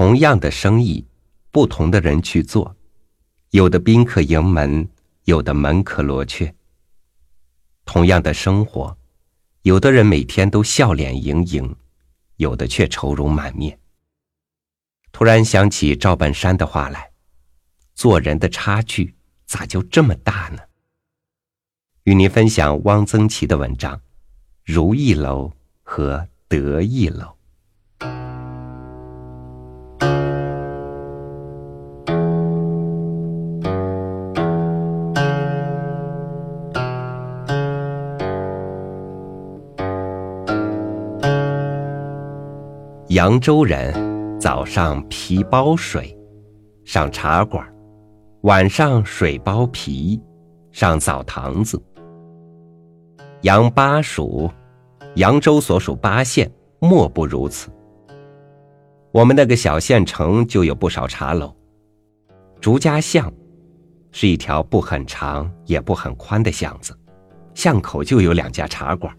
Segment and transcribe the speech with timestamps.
[0.00, 1.06] 同样的生意，
[1.50, 2.74] 不同的人去做，
[3.50, 4.88] 有的宾客盈门，
[5.24, 6.54] 有的门可罗雀。
[7.84, 8.96] 同样的生活，
[9.60, 11.76] 有的人每天都笑脸盈盈，
[12.36, 13.78] 有的却愁容满面。
[15.12, 17.10] 突然想起赵本山的话来
[17.94, 19.14] ：“做人的差距
[19.44, 20.62] 咋就这么大呢？”
[22.04, 23.94] 与您分享汪曾祺的文章
[24.64, 27.26] 《如意楼和得意楼》。
[43.10, 46.16] 扬州人早上皮包水，
[46.84, 47.60] 上茶馆；
[48.42, 50.22] 晚上水包皮，
[50.70, 51.82] 上澡堂子。
[53.42, 54.48] 扬巴蜀，
[55.16, 57.68] 扬州所属八县莫不如此。
[59.10, 61.52] 我们那个小县城就有不少茶楼。
[62.60, 63.28] 竹家巷
[64.12, 66.96] 是一条不很长也不很宽的巷子，
[67.54, 69.12] 巷口就有两家茶馆，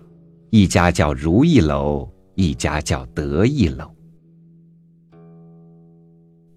[0.49, 2.09] 一家叫如意楼。
[2.41, 3.93] 一家叫得意楼，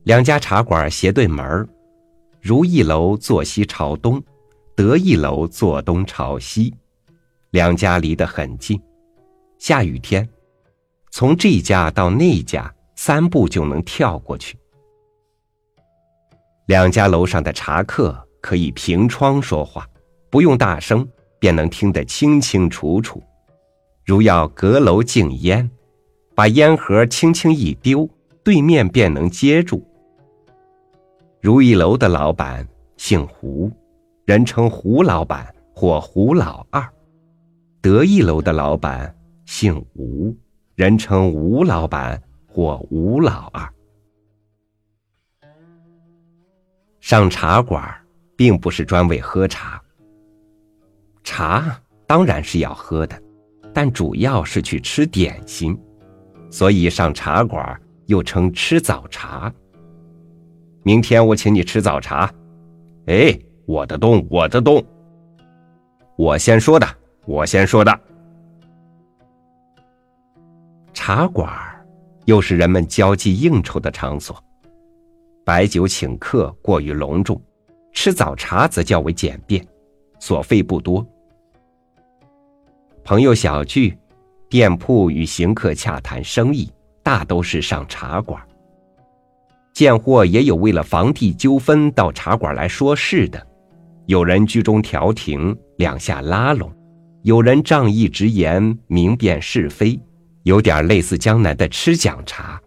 [0.04, 1.68] 两家茶馆斜对门
[2.40, 4.22] 如意楼坐西朝东，
[4.74, 6.74] 得意楼坐东朝西，
[7.50, 8.80] 两家离得很近。
[9.58, 10.26] 下雨天，
[11.10, 14.56] 从这家到那家三步就能跳过去。
[16.64, 19.86] 两家楼上的茶客可以凭窗说话，
[20.30, 21.06] 不用大声，
[21.38, 23.22] 便能听得清清楚楚。
[24.04, 25.70] 如要阁楼敬烟，
[26.34, 28.06] 把烟盒轻轻一丢，
[28.42, 29.82] 对面便能接住。
[31.40, 32.66] 如意楼的老板
[32.98, 33.70] 姓胡，
[34.26, 36.82] 人称胡老板或胡老二；
[37.80, 39.14] 得意楼的老板
[39.46, 40.36] 姓吴，
[40.74, 43.66] 人称吴老板或吴老二。
[47.00, 47.82] 上茶馆
[48.36, 49.82] 并不是专为喝茶，
[51.22, 53.23] 茶当然是要喝的。
[53.74, 55.76] 但主要是去吃点心，
[56.48, 59.52] 所以上茶馆又称吃早茶。
[60.84, 62.32] 明天我请你吃早茶，
[63.06, 63.36] 哎，
[63.66, 64.82] 我的东，我的东，
[66.16, 66.86] 我先说的，
[67.26, 68.00] 我先说的。
[70.92, 71.50] 茶馆
[72.26, 74.40] 又是人们交际应酬的场所，
[75.44, 77.42] 摆酒请客过于隆重，
[77.92, 79.66] 吃早茶则较为简便，
[80.20, 81.04] 所费不多。
[83.04, 83.94] 朋友小聚，
[84.48, 86.72] 店铺与行客洽谈生意，
[87.02, 88.42] 大都是上茶馆。
[89.74, 93.46] 见货也有为了房地纠纷到茶馆来说事的，
[94.06, 96.70] 有人居中调停，两下拉拢；
[97.24, 100.00] 有人仗义直言，明辨是非，
[100.44, 102.58] 有点类似江南的吃讲茶。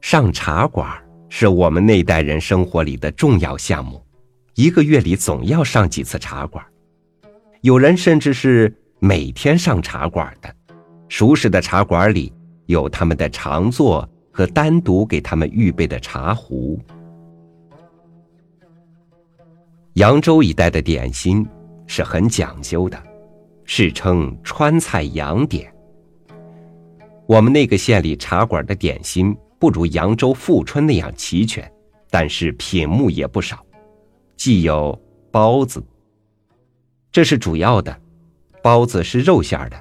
[0.00, 0.90] 上茶馆
[1.28, 4.02] 是我们那代人生活里的重要项目，
[4.54, 6.64] 一个月里总要上几次茶馆。
[7.64, 10.54] 有人甚至是每天上茶馆的，
[11.08, 12.30] 熟识的茶馆里
[12.66, 16.78] 有他们的常坐和单独给他们预备的茶壶。
[19.94, 21.46] 扬州一带的点心
[21.86, 23.02] 是很讲究的，
[23.64, 25.72] 世称川菜洋点。
[27.24, 31.72] 我们那个县里茶馆的点心不如扬州富春那样齐全，
[32.10, 33.64] 但是品目也不少，
[34.36, 35.82] 既有包子。
[37.14, 37.96] 这是主要的，
[38.60, 39.80] 包子是肉馅的，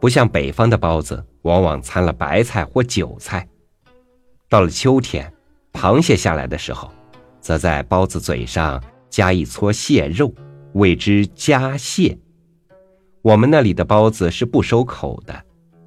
[0.00, 3.46] 不像北方的包子往往掺了白菜或韭菜。
[4.48, 5.32] 到了秋天，
[5.72, 6.90] 螃蟹下来的时候，
[7.40, 10.34] 则在包子嘴上加一撮蟹肉，
[10.72, 12.18] 谓之夹蟹。
[13.22, 15.40] 我们那里的包子是不收口的，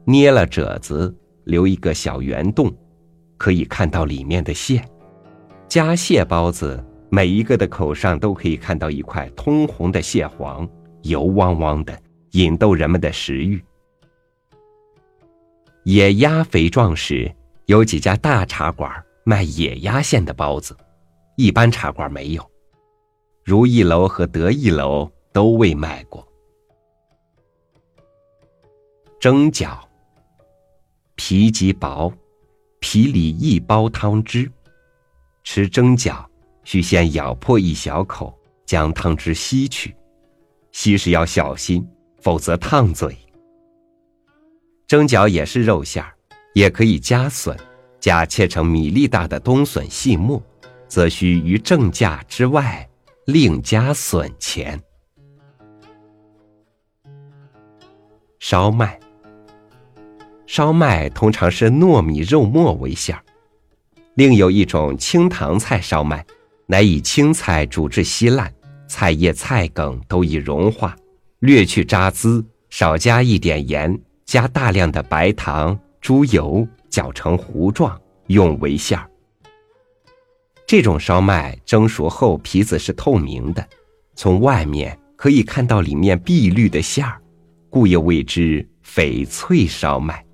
[0.06, 1.14] 捏了褶子，
[1.44, 2.74] 留一个小圆洞，
[3.36, 4.88] 可以看到里面的馅。
[5.68, 10.66] 夹蟹包子每一个的口上都可以看到一块通红的蟹黄。
[11.06, 11.98] 油汪汪的，
[12.32, 13.64] 引逗人们的食欲。
[15.84, 17.32] 野鸭肥壮时，
[17.68, 18.92] 有几家大茶馆
[19.24, 20.76] 卖野鸭馅的包子，
[21.38, 22.52] 一般茶馆没有。
[23.44, 26.28] 如意楼和得意楼都未卖过。
[29.20, 29.78] 蒸饺，
[31.14, 32.12] 皮极薄，
[32.80, 34.52] 皮里一包汤汁。
[35.44, 36.26] 吃蒸饺，
[36.64, 38.36] 需先咬破一小口，
[38.66, 39.96] 将汤汁吸去。
[40.76, 41.88] 稀食要小心，
[42.20, 43.18] 否则烫嘴。
[44.86, 46.14] 蒸饺也是肉馅儿，
[46.54, 47.58] 也可以加笋，
[47.98, 50.44] 加切成米粒大的冬笋细末，
[50.90, 52.86] 则需于正价之外
[53.26, 54.78] 另加笋钱。
[58.40, 59.00] 烧麦，
[60.46, 63.22] 烧麦通常是糯米肉末为馅儿；
[64.16, 66.26] 另有一种清糖菜烧麦，
[66.66, 68.54] 乃以青菜煮至稀烂，
[68.88, 70.96] 菜叶、菜梗都已融化，
[71.40, 79.10] 略去渣滓，少加一点盐，加大量的白糖、猪油，搅成糊状，用为馅儿。
[80.68, 83.68] 这种烧麦蒸熟后，皮子是透明的，
[84.16, 87.22] 从外面可以看到里面碧绿的馅儿，
[87.70, 90.26] 故又谓之翡翠烧麦。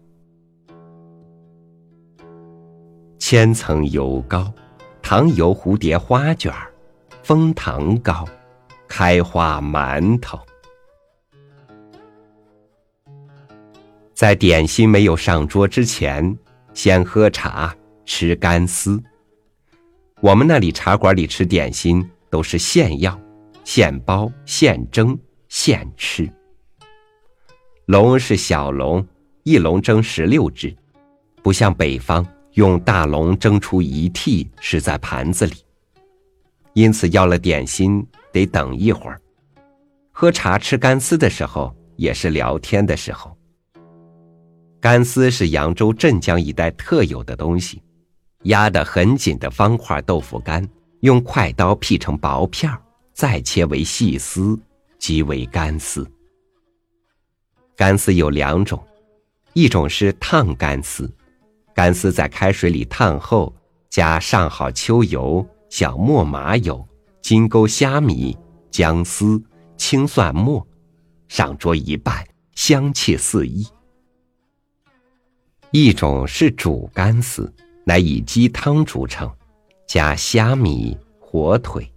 [3.20, 4.54] 千层油糕，
[5.02, 6.72] 糖油蝴蝶花卷儿，
[7.24, 8.26] 枫糖糕，
[8.92, 10.38] 开花馒头。
[14.14, 16.38] 在点心没有上桌之前，
[16.74, 17.74] 先喝茶，
[18.06, 19.02] 吃干丝。
[20.20, 23.18] 我们那里茶馆里吃点心都是现要、
[23.64, 25.18] 现包、现蒸、
[25.48, 26.30] 现吃。
[27.86, 29.08] 笼是小笼，
[29.44, 30.76] 一笼蒸十六只，
[31.42, 32.28] 不像北方。
[32.56, 35.54] 用大笼蒸出一屉是在盘子里，
[36.74, 39.20] 因此要了点心得等一会儿。
[40.12, 43.36] 喝茶吃干丝的时候也是聊天的时候。
[44.80, 47.82] 干丝是扬州、镇江一带特有的东西，
[48.44, 50.68] 压得很紧的方块豆腐干，
[51.02, 52.72] 用快刀劈成薄片
[53.14, 54.60] 再切为细丝，
[54.98, 56.10] 即为干丝。
[57.76, 58.84] 干丝有两种，
[59.54, 61.12] 一种是烫干丝。
[61.74, 63.54] 干丝在开水里烫后，
[63.90, 66.86] 加上好秋油、小磨麻油、
[67.22, 68.38] 金钩虾米、
[68.70, 69.42] 姜丝、
[69.78, 70.66] 青蒜末，
[71.28, 72.26] 上桌一拌，
[72.56, 73.66] 香气四溢。
[75.72, 77.54] 一种是煮干丝，
[77.86, 79.32] 乃以鸡汤煮成，
[79.88, 81.90] 加虾米、火腿。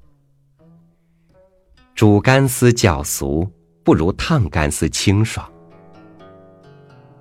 [1.95, 3.51] 煮干丝较俗，
[3.83, 5.51] 不如烫干丝清爽。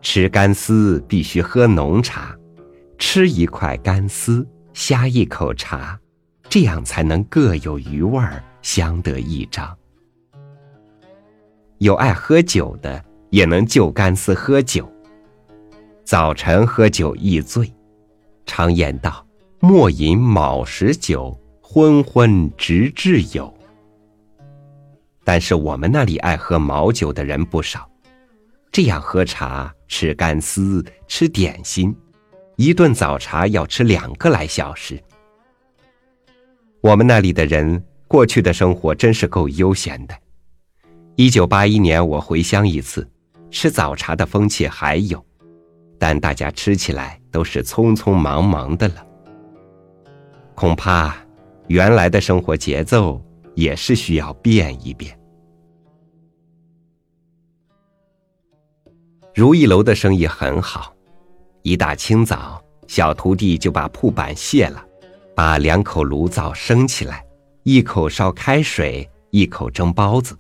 [0.02, 2.38] 吃干丝必须喝浓茶。
[3.00, 6.00] 吃一块干丝，呷一口茶，
[6.54, 9.76] 这样才能各有余味儿，相得益彰。
[11.80, 14.88] 有爱喝酒的，也能就干丝喝酒。
[16.04, 17.74] 早晨喝酒易醉，
[18.46, 19.26] 常言道
[19.60, 23.52] ：“莫饮卯时酒，昏昏直至有。”
[25.26, 27.90] 但是我们那里爱喝卯酒的人不少，
[28.72, 31.96] 这样喝茶、吃干丝、吃点心。
[32.58, 35.02] 一顿早茶要吃两个来小时。
[36.84, 40.14] 我们那里的人过去的生活真是够悠闲的。
[41.16, 43.10] 一九八一年我回乡一次，
[43.50, 45.26] 吃早茶的风气还有，
[45.98, 49.08] 但大家吃起来都是匆匆忙忙的了。
[50.56, 51.16] 恐怕
[51.68, 53.24] 原来的生活节奏
[53.56, 55.18] 也是需要变一变。
[59.34, 60.94] 如意楼的生意很好。
[61.62, 64.86] 一大清早，小徒弟就把铺板卸了，
[65.36, 67.26] 把两口炉灶升起来，
[67.64, 70.38] 一口烧开水，一口蒸包子，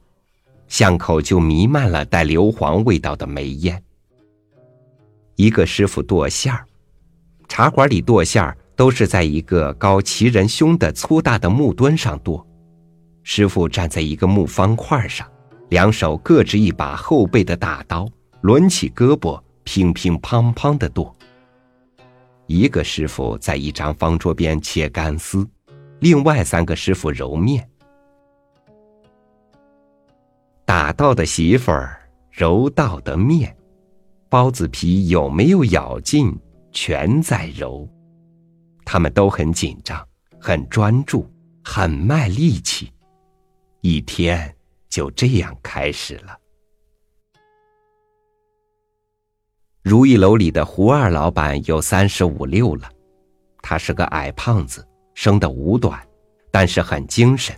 [0.67, 3.81] 巷口就弥漫了带硫磺味道的煤烟。
[5.35, 6.65] 一个师傅剁馅儿，
[7.47, 12.45] 茶馆里剁馅儿都是在一个高齐人胸的粗大的木墩上剁，
[13.23, 15.27] 师傅站在一个木方块上，
[15.69, 18.07] 两手各执一把厚背的大刀，
[18.41, 19.41] 抡起胳膊。
[19.65, 21.15] 乒乒乓乓的剁。
[22.47, 25.47] 一个师傅在一张方桌边切干丝，
[25.99, 27.67] 另外三个师傅揉面。
[30.65, 31.99] 打到的媳妇儿
[32.31, 33.55] 揉到的面，
[34.29, 36.37] 包子皮有没有咬劲，
[36.71, 37.87] 全在揉。
[38.83, 40.05] 他们都很紧张，
[40.39, 41.29] 很专注，
[41.63, 42.91] 很卖力气。
[43.81, 44.53] 一天
[44.89, 46.37] 就这样开始了。
[49.83, 52.89] 如意楼里的胡二老板有三十五六了，
[53.61, 56.01] 他是个矮胖子，生得五短，
[56.49, 57.53] 但是很精神，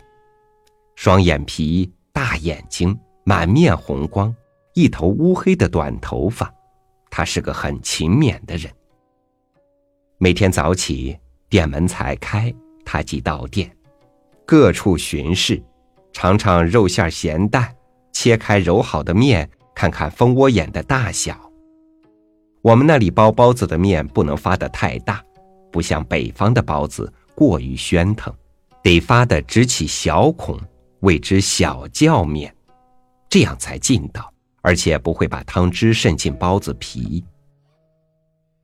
[0.96, 4.36] 双眼皮，大眼睛，满面红光，
[4.74, 6.52] 一头乌黑的短头发，
[7.12, 8.74] 他是个很勤勉的人。
[10.18, 11.16] 每天早起，
[11.48, 12.52] 店门才开，
[12.84, 13.72] 他即到店，
[14.48, 15.62] 各处巡视，
[16.12, 17.72] 尝尝肉馅咸淡，
[18.12, 21.40] 切开揉好的面，看看蜂窝眼的大小。
[22.66, 25.24] 我们那里包包子的面不能发的太大，
[25.72, 28.34] 不像北方的包子过于喧腾，
[28.82, 30.60] 得发的只起小孔，
[31.02, 32.52] 谓之小酵面，
[33.30, 37.24] 这样才劲道，而且不会把汤汁渗进包子皮。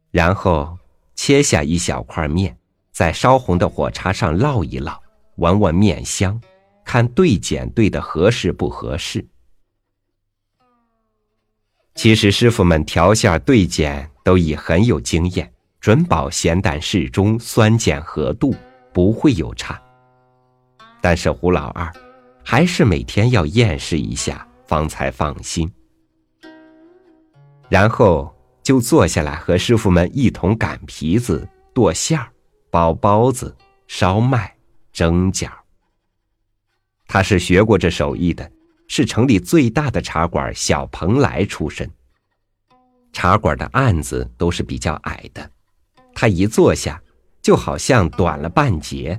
[0.09, 0.75] 然后
[1.13, 2.57] 切下一小块面，
[2.91, 4.97] 在烧红的火叉上烙一烙，
[5.35, 6.41] 闻闻面香，
[6.83, 9.23] 看对碱对的合适不合适。
[11.93, 18.55] 其实师傅们调馅对碱都已很有经验，准保咸淡适中，酸碱合度，
[18.93, 19.79] 不会有差。
[21.01, 21.91] 但是胡老二
[22.43, 25.71] 还是每天要验试一下，方才放心。
[27.69, 28.33] 然后
[28.63, 32.27] 就坐下来和师傅们一同擀皮子、剁馅儿、
[32.69, 33.55] 包包子、
[33.87, 34.53] 烧麦、
[34.91, 35.49] 蒸饺。
[37.07, 38.49] 他是学过这手艺的，
[38.93, 41.89] 是城里最大的茶馆小蓬莱出身。
[43.13, 45.49] 茶馆的案子都是比较矮的，
[46.13, 47.01] 他一坐下，
[47.41, 49.17] 就好像短了半截。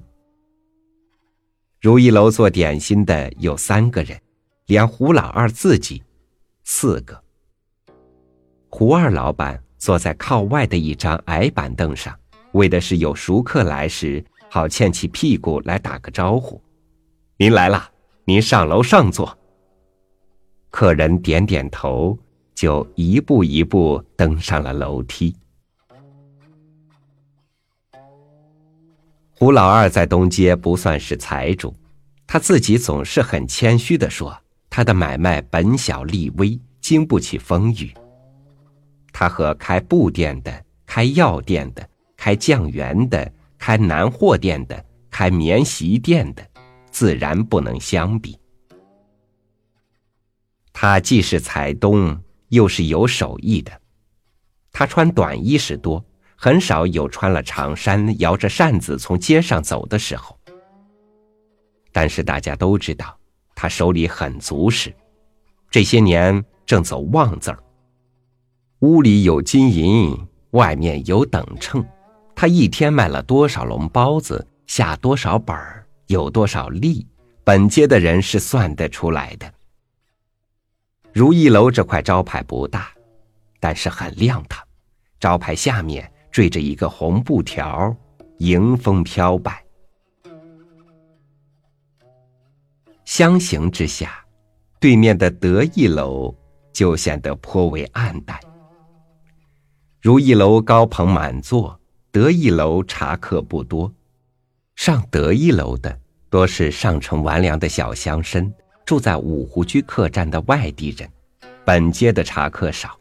[1.80, 4.20] 如意楼做点心的有三个人，
[4.66, 6.02] 连胡老二自己，
[6.64, 7.18] 四个。
[8.68, 12.14] 胡二老板坐在靠外的一张矮板凳上，
[12.52, 16.62] 为的是有熟客来时好欠起屁股来打个招呼。
[17.38, 17.90] 您来了，
[18.26, 19.38] 您上楼上坐。
[20.72, 22.18] 客人点点头，
[22.54, 25.36] 就一步一步登上了楼梯。
[29.30, 31.74] 胡老二在东街不算是财主，
[32.26, 34.34] 他自己总是很谦虚的说
[34.70, 37.92] ：“他的买卖本小利微，经不起风雨。”
[39.12, 41.86] 他和开布店的、开药店的、
[42.16, 46.42] 开酱园的、开南货店的、开棉席店的，
[46.90, 48.38] 自然不能相比。
[50.82, 53.70] 他既是财东，又是有手艺的。
[54.72, 60.36] 他穿短衣时多，很少有穿了长衫、摇着扇子从街上走的时候。
[61.92, 63.16] 但是大家都知道，
[63.54, 64.92] 他手里很足实，
[65.70, 67.62] 这些年正走旺字儿。
[68.80, 70.18] 屋里有金银，
[70.50, 71.86] 外面有等秤。
[72.34, 77.06] 他一天卖了多少笼包子，下多少本儿，有多少利，
[77.44, 79.48] 本街的人是算得出来的。
[81.14, 82.90] 如意楼这块招牌不大，
[83.60, 84.66] 但是很亮堂。
[85.20, 87.94] 招牌下面缀着一个红布条，
[88.38, 89.62] 迎风飘摆。
[93.04, 94.24] 相形之下，
[94.80, 96.34] 对面的得意楼
[96.72, 98.40] 就显得颇为暗淡。
[100.00, 101.78] 如意楼高朋满座，
[102.10, 103.92] 得意楼茶客不多。
[104.74, 105.96] 上得意楼的
[106.30, 108.50] 多是上城完粮的小乡绅，
[108.84, 111.08] 住在五湖居客栈的外地人。
[111.64, 112.98] 本街的茶客少，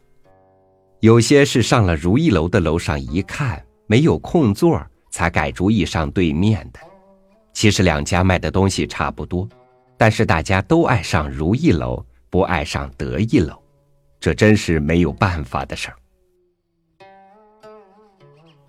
[1.00, 6.78] 有些是上了如意楼的楼上一看没有空座，才改主意上对面的。
[7.52, 9.48] 其实两家卖的东西差不多，
[9.96, 13.60] 但是大家都爱上如意楼，不爱上得意楼，
[14.20, 15.96] 这真是没有办法的事儿。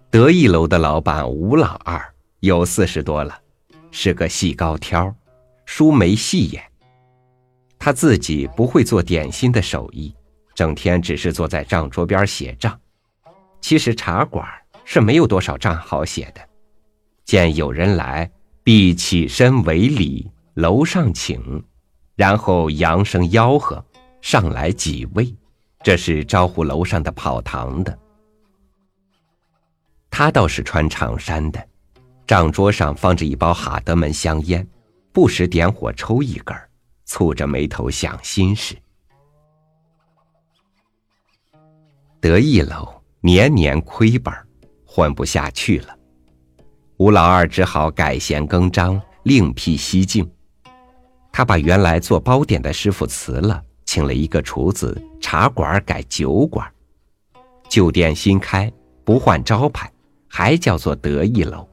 [0.10, 2.04] 得意楼的老板吴老二
[2.40, 3.40] 有四十多了，
[3.92, 5.16] 是个细高挑，
[5.68, 6.64] 梳眉细眼。
[7.86, 10.16] 他自己不会做点心的手艺，
[10.56, 12.80] 整天只是坐在账桌边写账。
[13.60, 14.48] 其实茶馆
[14.86, 16.40] 是没有多少账好写的。
[17.26, 18.32] 见有人来，
[18.64, 21.62] 必起身为礼，楼上请，
[22.16, 23.86] 然后扬声吆喝
[24.22, 25.36] ：“上来几位？”
[25.84, 28.00] 这是招呼楼上的跑堂的。
[30.10, 31.62] 他倒是穿长衫的，
[32.26, 34.66] 账桌上放着一包哈德门香烟，
[35.12, 36.70] 不时点火抽一根儿，
[37.14, 38.76] 蹙着眉头想心事。
[42.20, 42.92] 得意楼
[43.22, 44.34] 年年亏本，
[44.84, 45.96] 混不下去了，
[46.98, 50.28] 吴老二只好改弦更张，另辟蹊径。
[51.32, 56.68] 他把原来做包点的师傅辞了，请了一个厨子，茶馆改酒馆，
[57.70, 58.74] 旧店新开，
[59.06, 59.88] 不换招牌。
[60.36, 61.70] 还叫做得意楼。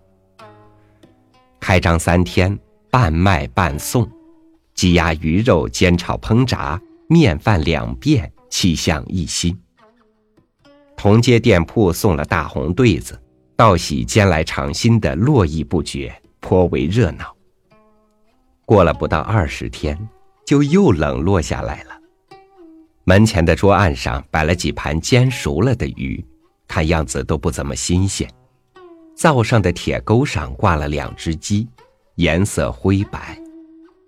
[1.59, 2.59] 开张三天，
[2.91, 4.07] 半卖半送，
[4.81, 9.55] 鸡鸭鱼肉煎炒烹炸，面饭两遍，气象一新。
[10.97, 13.21] 同街店铺送了大红对子，
[13.55, 16.11] 道喜煎来尝新的络绎不绝，
[16.41, 17.37] 颇为热闹。
[18.65, 19.99] 过了不到二十天，
[20.47, 21.91] 就又冷落下来了。
[23.05, 26.25] 门前的桌案上摆了几盘煎熟了的鱼，
[26.67, 28.27] 看样子都不怎么新鲜。
[29.15, 31.69] 灶上的铁钩上挂了两只鸡，
[32.15, 33.37] 颜色灰白；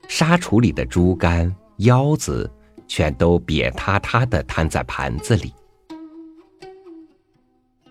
[0.09, 2.51] 沙橱里的猪肝、腰子
[2.87, 5.53] 全都瘪塌塌的摊在盘子里。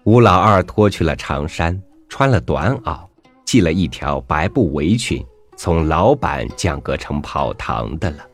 [0.03, 3.07] 吴老二脱去了长衫，穿了短袄，
[3.45, 5.23] 系了一条白布围裙，
[5.57, 8.25] 从老板降格成跑堂的了。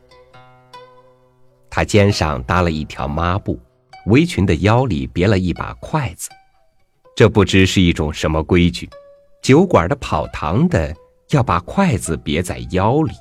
[1.70, 3.58] 他肩上搭了一条抹布，
[4.06, 6.30] 围裙的腰里别了一把筷子。
[7.14, 8.88] 这不知是一种什么规矩，
[9.42, 10.94] 酒馆的跑堂的
[11.30, 13.12] 要把筷子别在腰里。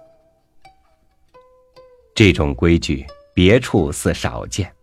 [2.18, 4.74] 这种规矩别处似少见，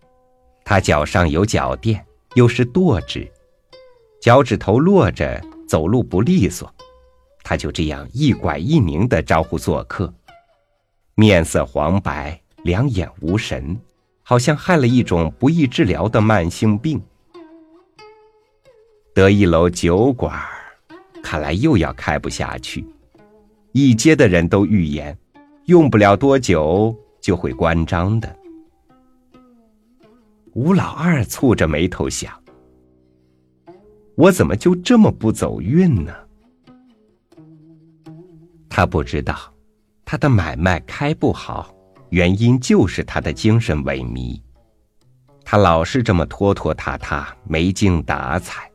[0.65, 2.01] 他脚上有脚垫，
[2.35, 3.29] 又是跺趾，
[4.21, 6.73] 脚趾头落着，走路不利索。
[7.43, 10.15] 他就这样一拐一拧的招呼做客，
[11.17, 13.77] 面色黄白，两眼无神，
[14.23, 17.03] 好像害了一种不易治疗的慢性病。
[19.13, 20.41] 得一楼酒馆，
[21.21, 22.87] 看来又要开不下去。
[23.73, 25.19] 一街的人都预言，
[25.65, 28.37] 用不了多久就会关张的。
[30.53, 32.31] 吴老二蹙着眉头想：
[34.15, 36.13] 我怎么就这么不走运呢？
[38.69, 39.35] 他不知道，
[40.05, 41.75] 他的买卖开不好，
[42.11, 44.39] 原因就是他的精神萎靡。
[45.47, 48.71] 他老是这么拖拖沓沓，没精打采。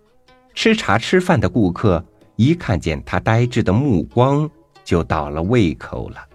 [0.55, 2.03] 吃茶吃饭的顾客
[2.35, 4.49] 一看见他呆滞的目光，
[4.83, 6.28] 就倒了胃口了。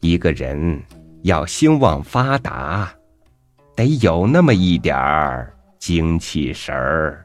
[0.00, 0.80] 一个人
[1.22, 2.92] 要兴旺发达，
[3.74, 7.24] 得有那么一点儿精气神儿。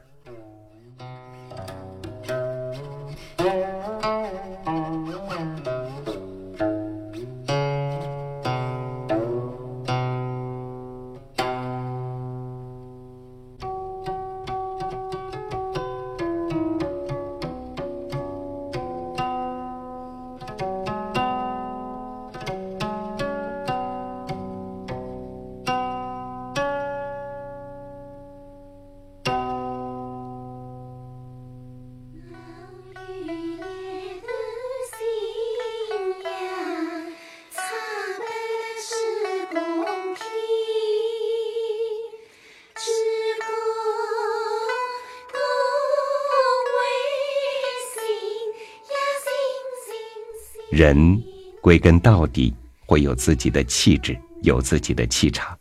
[50.74, 51.22] 人
[51.62, 52.52] 归根到底
[52.84, 55.56] 会有自己的气质，有自己的气场，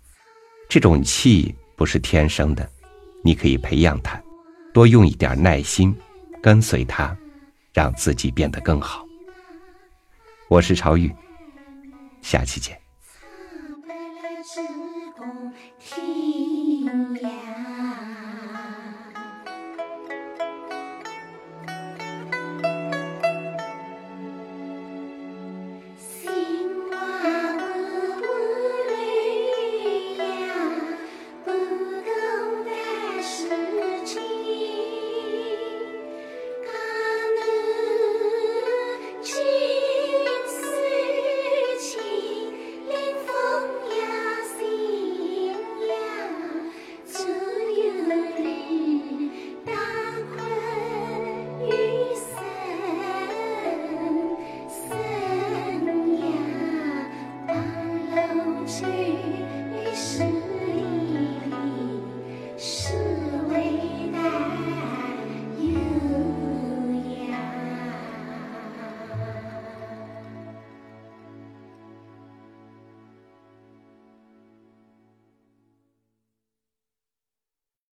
[0.67, 2.67] 这种气不是天生的，
[3.24, 4.20] 你可以培养它，
[4.74, 5.96] 多用一点耐心
[6.41, 7.15] 跟随他，
[7.74, 9.05] 让自己变得更好。
[10.47, 11.13] 我是朝玉。
[12.23, 12.76] 下期见。